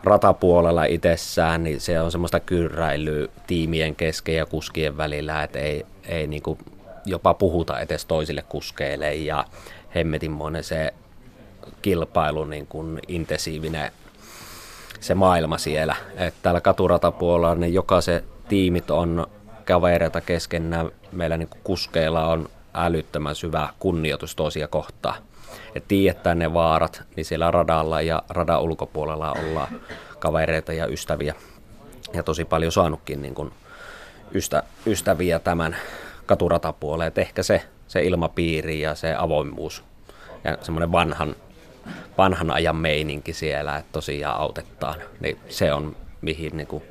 ratapuolella 0.03 0.85
itsessään, 0.85 1.63
niin 1.63 1.81
se 1.81 2.01
on 2.01 2.11
semmoista 2.11 2.39
kyrräilyä 2.39 3.27
tiimien 3.47 3.95
kesken 3.95 4.35
ja 4.35 4.45
kuskien 4.45 4.97
välillä, 4.97 5.43
että 5.43 5.59
ei, 5.59 5.85
ei 6.07 6.27
niinku 6.27 6.57
jopa 7.05 7.33
puhuta 7.33 7.79
edes 7.79 8.05
toisille 8.05 8.43
kuskeille 8.49 9.15
ja 9.15 9.45
hemmetinmoinen 9.95 10.63
se 10.63 10.93
kilpailu 11.81 12.45
niin 12.45 12.67
kuin 12.67 12.99
intensiivinen 13.07 13.91
se 14.99 15.15
maailma 15.15 15.57
siellä. 15.57 15.95
että 16.15 16.39
täällä 16.41 16.61
katuratapuolella 16.61 17.55
niin 17.55 17.73
jokaisen 17.73 18.23
tiimit 18.49 18.91
on 18.91 19.27
kavereita 19.67 20.21
keskenään. 20.21 20.91
Meillä 21.11 21.37
niin 21.37 21.49
kuskeilla 21.63 22.27
on 22.27 22.49
älyttömän 22.73 23.35
syvä 23.35 23.69
kunnioitus 23.79 24.35
toisia 24.35 24.67
kohtaan. 24.67 25.15
Et 25.75 25.87
tiedetään 25.87 26.39
ne 26.39 26.53
vaarat, 26.53 27.03
niin 27.15 27.25
siellä 27.25 27.51
radalla 27.51 28.01
ja 28.01 28.23
radan 28.29 28.61
ulkopuolella 28.61 29.31
ollaan 29.31 29.67
kavereita 30.19 30.73
ja 30.73 30.87
ystäviä. 30.87 31.35
Ja 32.13 32.23
tosi 32.23 32.45
paljon 32.45 32.71
saanutkin 32.71 33.21
niin 33.21 33.35
kuin 33.35 33.51
ystä, 34.33 34.63
ystäviä 34.85 35.39
tämän 35.39 35.75
katuratapuoleen. 36.25 37.07
Et 37.07 37.17
ehkä 37.17 37.43
se, 37.43 37.61
se 37.87 38.03
ilmapiiri 38.03 38.81
ja 38.81 38.95
se 38.95 39.15
avoimuus 39.17 39.83
ja 40.43 40.57
semmoinen 40.61 40.91
vanhan, 40.91 41.35
vanhan 42.17 42.51
ajan 42.51 42.75
meininki 42.75 43.33
siellä, 43.33 43.77
että 43.77 43.91
tosiaan 43.91 44.39
autetaan, 44.39 44.95
niin 45.19 45.39
se 45.49 45.73
on 45.73 45.95
mihin 46.21 46.57
niin 46.57 46.67
kuin 46.67 46.83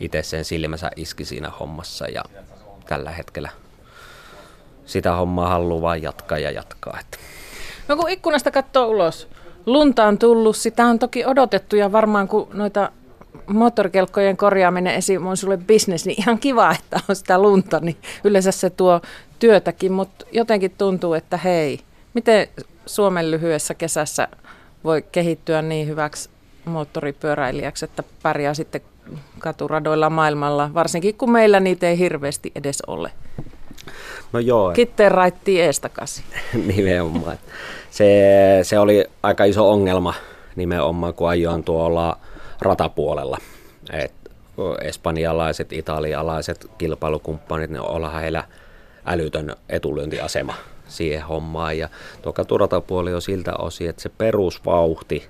itse 0.00 0.22
sen 0.22 0.44
silmänsä 0.44 0.90
iski 0.96 1.24
siinä 1.24 1.50
hommassa 1.60 2.08
ja 2.08 2.24
tällä 2.88 3.10
hetkellä 3.10 3.50
sitä 4.86 5.16
hommaa 5.16 5.48
haluaa 5.48 5.82
vain 5.82 6.02
jatkaa 6.02 6.38
ja 6.38 6.50
jatkaa. 6.50 6.98
Että. 7.00 7.18
No 7.88 7.96
kun 7.96 8.10
ikkunasta 8.10 8.50
katsoo 8.50 8.86
ulos, 8.86 9.28
lunta 9.66 10.04
on 10.04 10.18
tullut, 10.18 10.56
sitä 10.56 10.86
on 10.86 10.98
toki 10.98 11.24
odotettu 11.24 11.76
ja 11.76 11.92
varmaan 11.92 12.28
kun 12.28 12.48
noita 12.52 12.90
moottorikelkkojen 13.46 14.36
korjaaminen 14.36 14.94
esim. 14.94 15.26
on 15.26 15.36
sulle 15.36 15.56
bisnes, 15.56 16.06
niin 16.06 16.20
ihan 16.20 16.38
kiva, 16.38 16.74
että 16.78 17.00
on 17.08 17.16
sitä 17.16 17.38
lunta, 17.38 17.80
niin 17.80 17.96
yleensä 18.24 18.52
se 18.52 18.70
tuo 18.70 19.00
työtäkin, 19.38 19.92
mutta 19.92 20.26
jotenkin 20.32 20.70
tuntuu, 20.78 21.14
että 21.14 21.36
hei, 21.36 21.80
miten 22.14 22.48
Suomen 22.86 23.30
lyhyessä 23.30 23.74
kesässä 23.74 24.28
voi 24.84 25.04
kehittyä 25.12 25.62
niin 25.62 25.88
hyväksi 25.88 26.30
moottoripyöräilijäksi, 26.64 27.84
että 27.84 28.02
pärjää 28.22 28.54
sitten 28.54 28.80
katuradoilla 29.38 30.10
maailmalla, 30.10 30.70
varsinkin 30.74 31.14
kun 31.14 31.30
meillä 31.30 31.60
niitä 31.60 31.88
ei 31.88 31.98
hirveästi 31.98 32.52
edes 32.54 32.82
ole. 32.86 33.10
No 34.32 34.40
joo. 34.40 34.72
Kitteen 34.72 35.12
raitti 35.12 35.60
eestakasi. 35.60 36.24
nimenomaan. 36.76 37.38
Se, 37.90 38.08
se 38.62 38.78
oli 38.78 39.04
aika 39.22 39.44
iso 39.44 39.70
ongelma 39.70 40.14
nimenomaan, 40.56 41.14
kun 41.14 41.28
ajoin 41.28 41.64
tuolla 41.64 42.18
ratapuolella. 42.60 43.38
Et 43.92 44.12
espanjalaiset, 44.82 45.72
italialaiset 45.72 46.66
kilpailukumppanit, 46.78 47.70
ne 47.70 47.80
olla 47.80 48.10
heillä 48.10 48.44
älytön 49.06 49.56
etulyöntiasema 49.68 50.54
siihen 50.88 51.22
hommaan. 51.22 51.78
Ja 51.78 51.88
tuo 52.22 52.32
katuratapuoli 52.32 53.14
on 53.14 53.22
siltä 53.22 53.52
osin, 53.58 53.90
että 53.90 54.02
se 54.02 54.08
perusvauhti, 54.08 55.28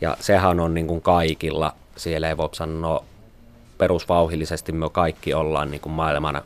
ja 0.00 0.16
sehän 0.20 0.60
on 0.60 0.74
niin 0.74 0.86
kuin 0.86 1.00
kaikilla, 1.00 1.72
siellä 2.00 2.28
ei 2.28 2.36
voi 2.36 2.48
sanoa 2.52 3.04
perusvauhillisesti, 3.78 4.72
me 4.72 4.90
kaikki 4.90 5.34
ollaan 5.34 5.70
niin 5.70 5.80
kuin 5.80 5.92
maailman 5.92 6.42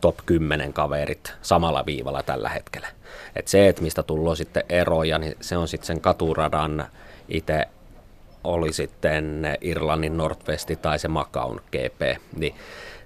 top 0.00 0.16
10 0.26 0.72
kaverit 0.72 1.32
samalla 1.42 1.86
viivalla 1.86 2.22
tällä 2.22 2.48
hetkellä. 2.48 2.88
Et 3.36 3.48
se, 3.48 3.68
että 3.68 3.82
mistä 3.82 4.02
tullaan 4.02 4.36
sitten 4.36 4.64
eroja, 4.68 5.18
niin 5.18 5.36
se 5.40 5.56
on 5.56 5.68
sitten 5.68 5.86
sen 5.86 6.00
katuradan 6.00 6.86
itse 7.28 7.68
oli 8.44 8.72
sitten 8.72 9.42
Irlannin 9.60 10.16
Northwesti 10.16 10.76
tai 10.76 10.98
se 10.98 11.08
Macaun 11.08 11.60
GP, 11.72 12.20
niin 12.36 12.54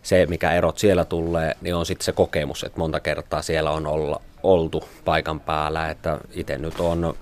se, 0.02 0.26
mikä 0.26 0.52
erot 0.52 0.78
siellä 0.78 1.04
tulee, 1.04 1.56
niin 1.60 1.74
on 1.74 1.86
sitten 1.86 2.04
se 2.04 2.12
kokemus, 2.12 2.64
että 2.64 2.78
monta 2.78 3.00
kertaa 3.00 3.42
siellä 3.42 3.70
on 3.70 3.86
olla, 3.86 4.20
oltu 4.42 4.88
paikan 5.04 5.40
päällä, 5.40 5.90
että 5.90 6.18
itse 6.32 6.58
nyt 6.58 6.80
on, 6.80 7.14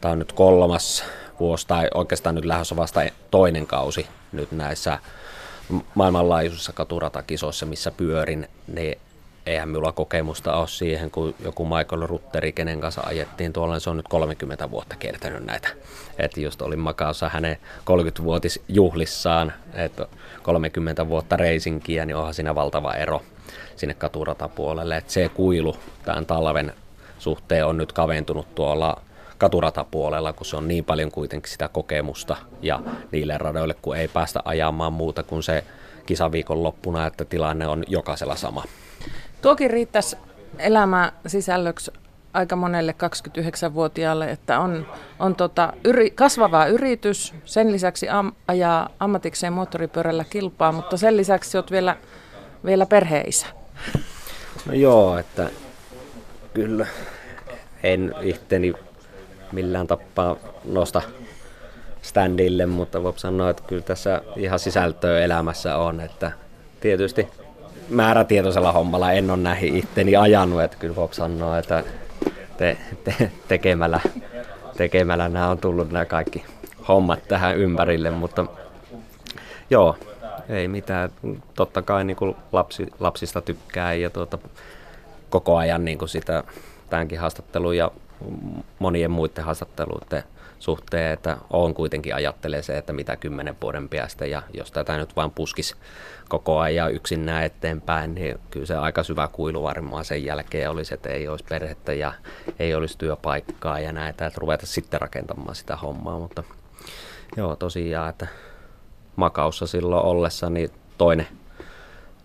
tämä 0.00 0.12
on 0.12 0.18
nyt 0.18 0.32
kolmas 0.32 1.04
vuosi 1.40 1.66
tai 1.66 1.88
oikeastaan 1.94 2.34
nyt 2.34 2.44
lähdössä 2.44 2.76
vasta 2.76 3.00
toinen 3.30 3.66
kausi 3.66 4.06
nyt 4.32 4.52
näissä 4.52 4.98
maailmanlaajuisissa 5.94 6.72
katuratakisoissa, 6.72 7.66
missä 7.66 7.90
pyörin, 7.90 8.48
niin 8.66 8.98
eihän 9.46 9.68
minulla 9.68 9.92
kokemusta 9.92 10.56
ole 10.56 10.68
siihen, 10.68 11.10
kun 11.10 11.34
joku 11.44 11.64
Michael 11.64 12.06
Rutteri, 12.06 12.52
kenen 12.52 12.80
kanssa 12.80 13.02
ajettiin 13.06 13.52
tuolla, 13.52 13.74
niin 13.74 13.80
se 13.80 13.90
on 13.90 13.96
nyt 13.96 14.08
30 14.08 14.70
vuotta 14.70 14.96
kiertänyt 14.96 15.44
näitä. 15.44 15.68
Että 16.18 16.40
just 16.40 16.62
olin 16.62 16.78
makaassa 16.78 17.28
hänen 17.28 17.56
30-vuotisjuhlissaan, 17.80 19.52
että 19.74 20.06
30 20.42 21.08
vuotta 21.08 21.36
reisinkiä, 21.36 22.06
niin 22.06 22.16
onhan 22.16 22.34
siinä 22.34 22.54
valtava 22.54 22.94
ero 22.94 23.22
sinne 23.76 23.94
katuratapuolelle. 23.94 24.96
Että 24.96 25.12
se 25.12 25.28
kuilu 25.28 25.76
tämän 26.04 26.26
talven 26.26 26.72
suhteen 27.18 27.66
on 27.66 27.76
nyt 27.76 27.92
kaventunut 27.92 28.54
tuolla 28.54 29.02
katuratapuolella, 29.38 30.32
kun 30.32 30.46
se 30.46 30.56
on 30.56 30.68
niin 30.68 30.84
paljon 30.84 31.10
kuitenkin 31.10 31.52
sitä 31.52 31.68
kokemusta 31.68 32.36
ja 32.62 32.80
niille 33.12 33.38
radoille, 33.38 33.74
kun 33.82 33.96
ei 33.96 34.08
päästä 34.08 34.40
ajamaan 34.44 34.92
muuta 34.92 35.22
kuin 35.22 35.42
se 35.42 35.64
kisaviikon 36.06 36.62
loppuna, 36.62 37.06
että 37.06 37.24
tilanne 37.24 37.66
on 37.66 37.84
jokaisella 37.86 38.36
sama. 38.36 38.64
Tuokin 39.42 39.70
riittäisi 39.70 40.16
elämä 40.58 41.12
sisällöksi 41.26 41.90
aika 42.36 42.56
monelle 42.56 42.94
29-vuotiaalle, 43.04 44.30
että 44.30 44.60
on, 44.60 44.86
on 45.18 45.36
tota, 45.36 45.72
yri, 45.84 46.10
kasvava 46.10 46.66
yritys, 46.66 47.34
sen 47.44 47.72
lisäksi 47.72 48.08
am, 48.08 48.32
ajaa 48.48 48.88
ammatikseen 49.00 49.52
moottoripyörällä 49.52 50.24
kilpaa, 50.30 50.72
mutta 50.72 50.96
sen 50.96 51.16
lisäksi 51.16 51.58
olet 51.58 51.70
vielä, 51.70 51.96
vielä 52.64 52.86
perheisä. 52.86 53.46
No 54.66 54.72
joo, 54.72 55.18
että 55.18 55.50
kyllä 56.54 56.86
en 57.82 58.14
itteni 58.22 58.74
millään 59.56 59.86
tapaa 59.86 60.36
nosta 60.64 61.02
standille, 62.02 62.66
mutta 62.66 63.02
voi 63.02 63.12
sanoa, 63.16 63.50
että 63.50 63.62
kyllä 63.66 63.82
tässä 63.82 64.22
ihan 64.36 64.58
sisältöä 64.58 65.20
elämässä 65.20 65.76
on, 65.76 66.00
että 66.00 66.32
tietysti 66.80 67.28
määrätietoisella 67.88 68.72
hommalla 68.72 69.12
en 69.12 69.30
ole 69.30 69.38
näihin 69.38 69.76
itteni 69.76 70.16
ajanut, 70.16 70.62
että 70.62 70.76
kyllä 70.76 70.96
voi 70.96 71.08
sanoa, 71.10 71.58
että 71.58 71.84
te, 72.56 72.76
te, 73.04 73.30
tekemällä, 73.48 74.00
tekemällä 74.76 75.28
nämä 75.28 75.50
on 75.50 75.58
tullut 75.58 75.90
nämä 75.90 76.04
kaikki 76.04 76.44
hommat 76.88 77.28
tähän 77.28 77.56
ympärille, 77.56 78.10
mutta 78.10 78.46
joo, 79.70 79.96
ei 80.48 80.68
mitään. 80.68 81.10
Totta 81.54 81.82
kai 81.82 82.04
niin 82.04 82.16
kuin 82.16 82.36
lapsi, 82.52 82.86
lapsista 83.00 83.40
tykkää 83.40 83.94
ja 83.94 84.10
tuota, 84.10 84.38
koko 85.30 85.56
ajan 85.56 85.84
niin 85.84 85.98
kuin 85.98 86.08
sitä 86.08 86.44
tämänkin 86.90 87.18
haastattelun 87.18 87.76
ja 87.76 87.90
monien 88.78 89.10
muiden 89.10 89.44
haastatteluiden 89.44 90.22
suhteen, 90.58 91.12
että 91.12 91.36
on 91.50 91.74
kuitenkin 91.74 92.14
ajattelee 92.14 92.62
se, 92.62 92.78
että 92.78 92.92
mitä 92.92 93.16
kymmenen 93.16 93.56
vuoden 93.62 93.88
päästä 93.88 94.26
ja 94.26 94.42
jos 94.54 94.72
tätä 94.72 94.96
nyt 94.96 95.16
vain 95.16 95.30
puskisi 95.30 95.74
koko 96.28 96.58
ajan 96.58 96.92
yksin 96.92 97.26
näin 97.26 97.46
eteenpäin, 97.46 98.14
niin 98.14 98.38
kyllä 98.50 98.66
se 98.66 98.76
aika 98.76 99.02
syvä 99.02 99.28
kuilu 99.28 99.62
varmaan 99.62 100.04
sen 100.04 100.24
jälkeen 100.24 100.70
olisi, 100.70 100.94
että 100.94 101.08
ei 101.08 101.28
olisi 101.28 101.44
perhettä 101.48 101.92
ja 101.92 102.12
ei 102.58 102.74
olisi 102.74 102.98
työpaikkaa 102.98 103.80
ja 103.80 103.92
näitä, 103.92 104.26
että 104.26 104.40
ruveta 104.40 104.66
sitten 104.66 105.00
rakentamaan 105.00 105.54
sitä 105.54 105.76
hommaa, 105.76 106.18
mutta 106.18 106.42
joo 107.36 107.56
tosiaan, 107.56 108.10
että 108.10 108.26
makaussa 109.16 109.66
silloin 109.66 110.04
ollessa 110.04 110.50
niin 110.50 110.70
toinen 110.98 111.26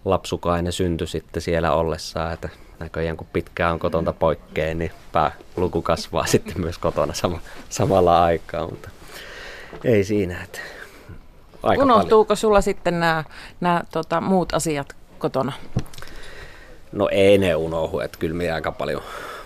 lapsukainen 0.06 0.74
syntyi 0.74 1.08
sitten 1.08 1.42
siellä 1.42 1.74
ollessa, 1.74 2.32
että 2.32 2.50
näköjään 2.82 3.18
kun 3.18 3.28
pitkään 3.34 3.74
on 3.74 3.80
kotonta 3.80 4.14
poikkeen, 4.14 4.80
niin 4.80 4.92
luku 5.56 5.82
kasvaa 5.82 6.26
sitten 6.34 6.62
myös 6.62 6.78
kotona 6.78 7.14
sama, 7.14 7.40
samalla 7.70 8.24
aikaa, 8.24 8.68
mutta 8.68 8.90
ei 9.84 10.04
siinä. 10.04 10.44
Että 10.44 10.60
aika 11.64 11.84
Unohtuuko 11.84 12.28
paljon. 12.28 12.38
sulla 12.38 12.62
sitten 12.62 13.00
nämä, 13.00 13.24
nämä 13.62 13.84
tota, 13.92 14.22
muut 14.22 14.54
asiat 14.54 14.96
kotona? 15.20 15.54
No 16.92 17.10
ei 17.12 17.38
ne 17.38 17.56
unohdu, 17.56 18.00
että 18.00 18.18
kyllä 18.20 18.36
minä 18.36 18.56
aika 18.56 18.72
paljon 18.72 19.02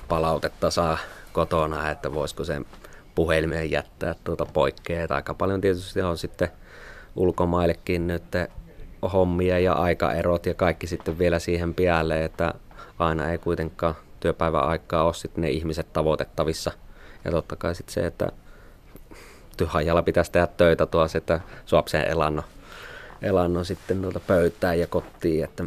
palautetta 0.08 0.72
saa 0.72 0.98
kotona, 1.34 1.92
että 1.92 2.14
voisiko 2.14 2.44
sen 2.44 2.66
puhelimeen 3.16 3.72
jättää 3.72 4.16
tuota 4.24 4.46
poikkeet. 4.46 5.12
Aika 5.12 5.34
paljon 5.34 5.62
tietysti 5.62 6.02
on 6.02 6.18
sitten 6.18 6.50
ulkomaillekin 7.16 8.08
nyt 8.08 8.24
hommia 9.14 9.60
ja 9.60 9.74
aikaerot 9.74 10.46
ja 10.46 10.54
kaikki 10.54 10.88
sitten 10.88 11.18
vielä 11.18 11.40
siihen 11.40 11.74
päälle, 11.74 12.24
että 12.24 12.54
aina 13.00 13.32
ei 13.32 13.38
kuitenkaan 13.38 13.96
työpäivän 14.20 14.64
aikaa 14.64 15.04
ole 15.04 15.14
sitten 15.14 15.42
ne 15.42 15.50
ihmiset 15.50 15.94
tavoitettavissa. 15.94 16.72
Ja 17.26 17.32
totta 17.32 17.56
kai 17.56 17.76
sitten 17.76 17.94
se, 17.94 18.06
että 18.06 18.32
tyhjalla 19.58 20.04
pitäisi 20.04 20.32
tehdä 20.32 20.48
töitä 20.48 20.86
tuossa, 20.86 21.18
että 21.18 21.40
suopseen 21.66 22.08
elannon, 22.08 22.46
elannon 23.22 23.66
sitten 23.66 24.02
tuolta 24.02 24.20
pöytään 24.20 24.80
ja 24.80 24.88
kotiin, 24.88 25.44
että 25.44 25.66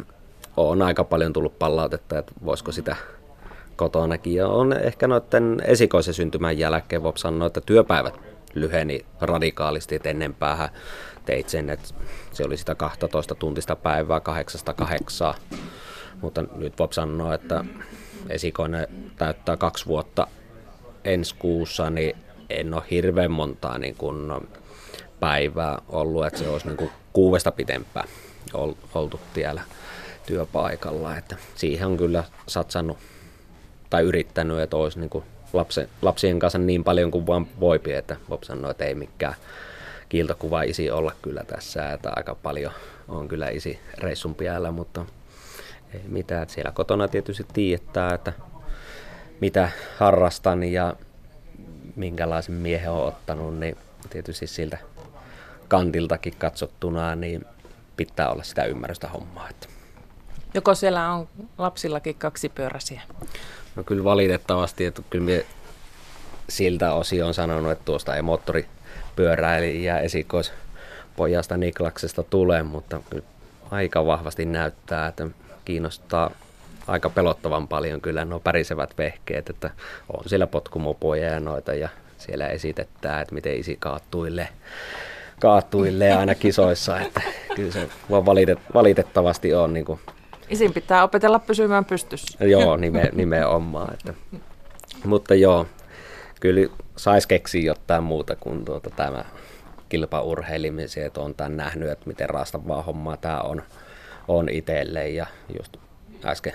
on 0.57 0.81
aika 0.81 1.03
paljon 1.03 1.33
tullut 1.33 1.59
palautetta, 1.59 2.19
että 2.19 2.31
voisiko 2.45 2.71
sitä 2.71 2.95
kotonakin. 3.75 4.35
Ja 4.35 4.47
on 4.47 4.73
ehkä 4.73 5.07
noiden 5.07 5.61
esikoisen 5.63 6.13
syntymän 6.13 6.57
jälkeen 6.57 7.03
voi 7.03 7.17
sanoa, 7.17 7.47
että 7.47 7.61
työpäivät 7.61 8.19
lyheni 8.53 9.05
radikaalisti, 9.21 9.95
että 9.95 10.09
ennen 10.09 10.33
päähän 10.33 10.69
teit 11.25 11.49
sen, 11.49 11.69
että 11.69 11.87
se 12.31 12.43
oli 12.43 12.57
sitä 12.57 12.75
12 12.75 13.35
tuntista 13.35 13.75
päivää 13.75 14.19
kahdeksasta 14.19 14.73
Mutta 16.21 16.43
nyt 16.55 16.79
voi 16.79 16.93
sanoa, 16.93 17.33
että 17.33 17.65
esikoinen 18.29 18.87
täyttää 19.17 19.57
kaksi 19.57 19.85
vuotta 19.85 20.27
ensi 21.03 21.35
kuussa, 21.39 21.89
niin 21.89 22.15
en 22.49 22.73
ole 22.73 22.83
hirveän 22.91 23.31
montaa 23.31 23.77
niin 23.77 23.95
kuin 23.95 24.31
päivää 25.19 25.81
ollut, 25.89 26.25
että 26.25 26.39
se 26.39 26.49
olisi 26.49 26.67
niin 26.67 26.77
kuin 26.77 26.91
kuudesta 27.13 27.51
pitempään 27.51 28.07
oltu 28.93 29.19
tiellä 29.33 29.61
työpaikalla. 30.25 31.17
Että 31.17 31.35
siihen 31.55 31.87
on 31.87 31.97
kyllä 31.97 32.23
satsannut 32.47 32.97
tai 33.89 34.03
yrittänyt, 34.03 34.59
että 34.59 34.77
olisi 34.77 34.99
niin 34.99 35.09
kuin 35.09 35.23
lapsen, 35.53 35.89
lapsien 36.01 36.39
kanssa 36.39 36.59
niin 36.59 36.83
paljon 36.83 37.11
kuin 37.11 37.27
vaan 37.27 37.47
voi, 37.59 37.79
että 37.85 38.15
Bob 38.29 38.43
sanoi, 38.43 38.71
että 38.71 38.85
ei 38.85 38.95
mikään 38.95 39.35
kiiltokuva 40.09 40.61
isi 40.61 40.91
olla 40.91 41.11
kyllä 41.21 41.43
tässä, 41.43 41.93
että 41.93 42.11
aika 42.15 42.35
paljon 42.35 42.71
on 43.07 43.27
kyllä 43.27 43.49
isi 43.49 43.79
reissun 43.97 44.35
päällä, 44.35 44.71
mutta 44.71 45.05
ei 45.93 46.01
mitään. 46.07 46.43
Että 46.43 46.53
siellä 46.53 46.71
kotona 46.71 47.07
tietysti 47.07 47.45
tiedetään, 47.53 48.15
että 48.15 48.33
mitä 49.41 49.69
harrastan 49.97 50.63
ja 50.63 50.93
minkälaisen 51.95 52.55
miehen 52.55 52.91
on 52.91 53.07
ottanut, 53.07 53.59
niin 53.59 53.77
tietysti 54.09 54.47
siltä 54.47 54.77
kantiltakin 55.67 56.33
katsottuna, 56.37 57.15
niin 57.15 57.45
pitää 57.97 58.29
olla 58.29 58.43
sitä 58.43 58.63
ymmärrystä 58.63 59.07
hommaa. 59.07 59.49
Että. 59.49 59.67
Joko 60.53 60.75
siellä 60.75 61.13
on 61.13 61.27
lapsillakin 61.57 62.15
kaksi 62.15 62.49
pyöräsiä? 62.49 63.01
No 63.75 63.83
kyllä 63.83 64.03
valitettavasti, 64.03 64.85
että 64.85 65.01
kyllä 65.09 65.25
me 65.25 65.45
siltä 66.49 66.93
osin 66.93 67.23
on 67.23 67.33
sanonut, 67.33 67.71
että 67.71 67.85
tuosta 67.85 68.15
ei 68.15 68.21
moottoripyöräilijä 68.21 69.99
esikoispojasta 69.99 71.57
Niklaksesta 71.57 72.23
tule, 72.23 72.63
mutta 72.63 73.01
kyllä 73.09 73.25
aika 73.71 74.05
vahvasti 74.05 74.45
näyttää, 74.45 75.07
että 75.07 75.27
kiinnostaa 75.69 76.31
aika 76.87 77.09
pelottavan 77.09 77.67
paljon 77.67 78.01
kyllä 78.01 78.25
nuo 78.25 78.39
pärisevät 78.39 78.97
vehkeet, 78.97 79.49
että 79.49 79.69
on 80.17 80.23
siellä 80.29 80.47
potkumopoja 80.47 81.33
ja 81.33 81.39
noita 81.39 81.73
ja 81.73 81.89
siellä 82.17 82.47
esitetään, 82.47 83.21
että 83.21 83.33
miten 83.33 83.57
isi 83.59 83.77
kaattuille, 83.79 84.47
kaattuille 85.41 86.11
aina 86.11 86.35
kisoissa, 86.35 86.99
että 86.99 87.21
kyllä 87.55 87.71
se 87.71 87.89
vaan 88.09 88.25
valitet, 88.25 88.59
valitettavasti 88.73 89.53
on 89.53 89.73
niin 89.73 89.85
kuin 89.85 89.99
Isin 90.49 90.73
pitää 90.73 91.03
opetella 91.03 91.39
pysymään 91.39 91.85
pystyssä. 91.85 92.45
Joo, 92.45 92.77
nime, 92.77 93.09
nimenomaan. 93.13 93.93
Että. 93.93 94.13
Mutta 95.05 95.35
joo, 95.35 95.65
kyllä 96.39 96.69
saisi 96.95 97.27
keksiä 97.27 97.61
jotain 97.61 98.03
muuta 98.03 98.35
kuin 98.35 98.65
tuota, 98.65 98.89
tämä 98.89 99.25
kilpaurheilimisen, 99.89 101.05
että 101.05 101.21
on 101.21 101.35
tämän 101.35 101.57
nähnyt, 101.57 101.89
että 101.89 102.07
miten 102.07 102.29
raastavaa 102.29 102.81
hommaa 102.81 103.17
tämä 103.17 103.39
on, 103.39 103.61
on 104.29 104.49
itselle 104.49 105.09
ja 105.09 105.25
just 105.59 105.77
äsken 106.25 106.53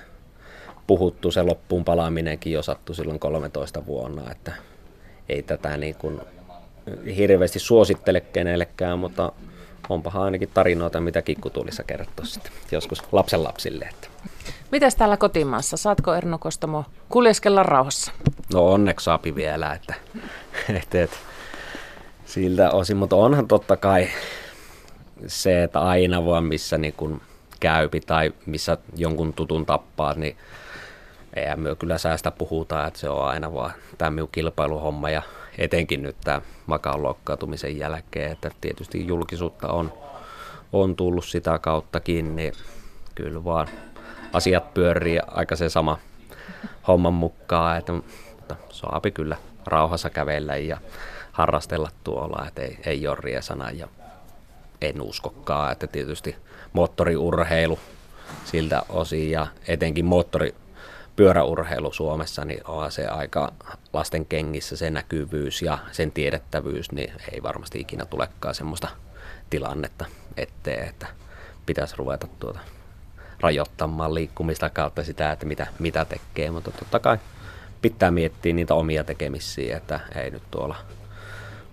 puhuttu 0.86 1.30
se 1.30 1.42
loppuun 1.42 1.84
palaaminenkin 1.84 2.52
jo 2.52 2.62
sattui 2.62 2.94
silloin 2.94 3.18
13 3.18 3.86
vuonna, 3.86 4.30
että 4.30 4.52
ei 5.28 5.42
tätä 5.42 5.76
niin 5.76 5.94
kuin 5.94 6.20
hirveästi 7.16 7.58
suosittele 7.58 8.20
kenellekään, 8.20 8.98
mutta 8.98 9.32
onpahan 9.88 10.22
ainakin 10.22 10.50
tarinoita, 10.54 11.00
mitä 11.00 11.22
kikkutulissa 11.22 11.82
kertoo 11.82 12.24
sitten 12.24 12.52
joskus 12.72 13.02
lapsen 13.12 13.44
lapsille. 13.44 13.84
Että. 13.84 14.08
Mites 14.72 14.94
täällä 14.94 15.16
kotimaassa? 15.16 15.76
Saatko 15.76 16.14
Erno 16.14 16.38
Kostamo 16.38 16.84
kuljeskella 17.08 17.62
rauhassa? 17.62 18.12
No 18.52 18.72
onneksi 18.72 19.04
saapi 19.04 19.34
vielä, 19.34 19.72
että, 19.72 19.94
että, 20.78 21.02
että 21.02 21.16
siltä 22.26 22.70
osin, 22.70 22.96
mutta 22.96 23.16
onhan 23.16 23.48
totta 23.48 23.76
kai 23.76 24.08
se, 25.26 25.62
että 25.62 25.80
aina 25.80 26.26
vaan 26.26 26.44
missä 26.44 26.78
niin 26.78 26.94
kun 26.96 27.20
käypi 27.64 28.00
tai 28.00 28.32
missä 28.46 28.78
jonkun 28.96 29.32
tutun 29.32 29.66
tappaa, 29.66 30.14
niin 30.14 30.36
eihän 31.34 31.60
myö 31.60 31.74
kyllä 31.74 31.98
säästä 31.98 32.30
puhutaan, 32.30 32.88
että 32.88 33.00
se 33.00 33.08
on 33.08 33.28
aina 33.28 33.54
vaan 33.54 33.72
tämä 33.98 34.10
minun 34.10 34.28
kilpailuhomma 34.32 35.10
ja 35.10 35.22
etenkin 35.58 36.02
nyt 36.02 36.16
tämä 36.24 36.42
makaan 36.66 37.02
loukkaantumisen 37.02 37.78
jälkeen, 37.78 38.32
että 38.32 38.50
tietysti 38.60 39.06
julkisuutta 39.06 39.68
on, 39.68 39.92
on 40.72 40.96
tullut 40.96 41.24
sitä 41.24 41.58
kauttakin, 41.58 42.36
niin 42.36 42.52
kyllä 43.14 43.44
vaan 43.44 43.68
asiat 44.32 44.74
pyörii 44.74 45.18
aika 45.26 45.56
se 45.56 45.68
sama 45.68 45.98
homman 46.88 47.14
mukaan, 47.14 47.78
että 47.78 47.92
mutta 48.36 48.56
saapi 48.70 49.10
kyllä 49.10 49.36
rauhassa 49.66 50.10
kävellä 50.10 50.56
ja 50.56 50.78
harrastella 51.32 51.90
tuolla, 52.04 52.44
että 52.48 52.62
ei, 52.62 52.78
ei 52.86 53.08
ole 53.08 53.16
riesana 53.20 53.70
ja 53.70 53.88
en 54.88 55.02
uskokaan, 55.02 55.72
että 55.72 55.86
tietysti 55.86 56.36
moottoriurheilu 56.72 57.78
siltä 58.44 58.82
osin 58.88 59.30
ja 59.30 59.46
etenkin 59.68 60.04
moottori 60.04 60.54
pyöräurheilu 61.16 61.92
Suomessa, 61.92 62.44
niin 62.44 62.60
on 62.66 62.92
se 62.92 63.06
aika 63.06 63.52
lasten 63.92 64.26
kengissä 64.26 64.76
se 64.76 64.90
näkyvyys 64.90 65.62
ja 65.62 65.78
sen 65.92 66.12
tiedettävyys, 66.12 66.92
niin 66.92 67.12
ei 67.32 67.42
varmasti 67.42 67.80
ikinä 67.80 68.04
tulekaan 68.04 68.54
semmoista 68.54 68.88
tilannetta 69.50 70.04
eteen, 70.36 70.88
että 70.88 71.06
pitäisi 71.66 71.96
ruveta 71.96 72.26
tuota 72.40 72.60
rajoittamaan 73.40 74.14
liikkumista 74.14 74.70
kautta 74.70 75.04
sitä, 75.04 75.32
että 75.32 75.46
mitä, 75.46 75.66
mitä 75.78 76.04
tekee, 76.04 76.50
mutta 76.50 76.70
totta 76.70 76.98
kai 76.98 77.18
pitää 77.82 78.10
miettiä 78.10 78.52
niitä 78.52 78.74
omia 78.74 79.04
tekemisiä, 79.04 79.76
että 79.76 80.00
ei 80.14 80.30
nyt 80.30 80.42
tuolla 80.50 80.76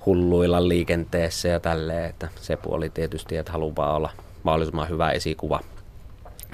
hulluilla 0.05 0.67
liikenteessä 0.67 1.47
ja 1.47 1.59
tälleen, 1.59 2.09
että 2.09 2.27
se 2.41 2.57
puoli 2.57 2.89
tietysti, 2.89 3.37
että 3.37 3.51
haluaa 3.51 3.95
olla 3.95 4.09
mahdollisimman 4.43 4.89
hyvä 4.89 5.11
esikuva 5.11 5.59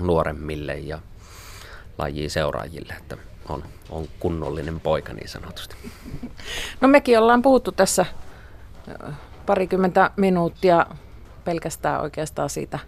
nuoremmille 0.02 0.74
ja 0.74 1.00
lajia 1.98 2.30
seuraajille, 2.30 2.94
että 2.98 3.18
on, 3.50 3.64
on 3.90 4.08
kunnollinen 4.20 4.80
poika 4.80 5.14
niin 5.14 5.30
sanotusti. 5.30 5.76
No 6.82 6.88
mekin 6.88 7.20
ollaan 7.20 7.42
puhuttu 7.42 7.72
tässä 7.72 8.06
parikymmentä 9.46 10.12
minuuttia 10.16 10.86
pelkästään 11.46 12.02
oikeastaan 12.02 12.50
siitä, 12.50 12.80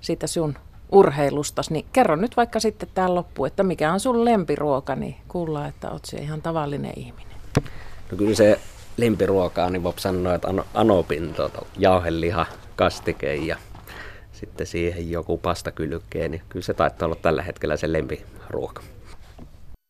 siitä 0.00 0.26
sun 0.26 0.54
urheilustasi, 0.92 1.72
niin 1.72 1.86
kerro 1.92 2.16
nyt 2.16 2.36
vaikka 2.36 2.60
sitten 2.60 2.88
tähän 2.94 3.14
loppuun, 3.14 3.46
että 3.46 3.62
mikä 3.62 3.92
on 3.92 4.00
sun 4.00 4.24
lempiruoka, 4.24 4.94
niin 4.94 5.16
kuullaan, 5.28 5.68
että 5.68 5.90
oot 5.90 6.04
se 6.04 6.16
ihan 6.16 6.42
tavallinen 6.42 6.92
ihminen. 6.96 7.36
No 8.10 8.16
kyllä 8.18 8.34
se 8.34 8.60
lempiruoka 8.96 9.70
niin 9.70 9.82
voi 9.82 9.92
sanoa, 9.96 10.34
että 10.34 10.48
anopin 10.74 11.34
tuota, 11.34 11.66
jauheliha, 11.78 12.46
kastike 12.76 13.34
ja 13.34 13.56
sitten 14.32 14.66
siihen 14.66 15.10
joku 15.10 15.38
pastakylkeen, 15.38 16.30
niin 16.30 16.42
kyllä 16.48 16.64
se 16.64 16.74
taitaa 16.74 17.06
olla 17.06 17.16
tällä 17.22 17.42
hetkellä 17.42 17.76
se 17.76 17.92
lempiruoka. 17.92 18.82